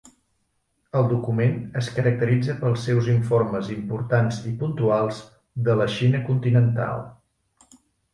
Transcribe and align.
El 0.99 1.03
document 1.09 1.57
es 1.81 1.89
caracteritza 1.97 2.55
pels 2.63 2.85
seus 2.89 3.09
informes 3.15 3.69
importants 3.75 4.39
i 4.53 4.55
puntuals 4.63 5.21
de 5.69 5.77
la 5.83 5.87
Xina 5.97 6.23
continental. 6.31 7.05